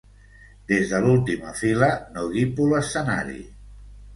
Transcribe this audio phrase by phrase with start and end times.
[0.71, 3.39] Des de l'última fila no guipo l'escenari.